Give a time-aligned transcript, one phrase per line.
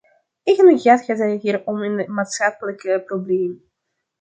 [0.45, 3.63] Eigenlijk gaat het hier om een maatschappelijk probleem.